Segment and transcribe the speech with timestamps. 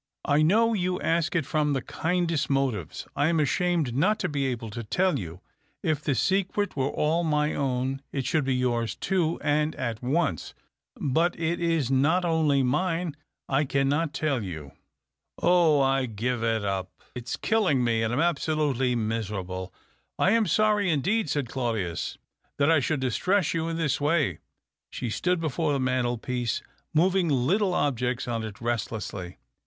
[0.25, 3.07] "I know you ask it from the kindest motives.
[3.15, 5.41] I am ashamed not to be able to tell you.
[5.83, 10.55] If the secret were all my own, it should be yours too, and at once.
[10.99, 13.15] But it is not only mine.
[13.47, 14.71] I cannot tell you."
[15.37, 16.89] "Oh, I give it up!
[17.13, 19.71] It is killing me— I am absolutely miserable.""
[20.27, 22.17] I am sorry indeed," said Claudius,"
[22.57, 24.39] that I should distress you in this way."
[24.89, 29.37] She stood before the mantelpiece, moving little objects on it restlessly.